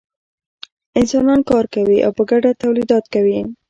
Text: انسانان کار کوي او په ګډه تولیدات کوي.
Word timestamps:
انسانان 0.99 1.39
کار 1.49 1.65
کوي 1.73 1.97
او 2.05 2.11
په 2.17 2.23
ګډه 2.29 2.49
تولیدات 2.61 3.05
کوي. 3.13 3.39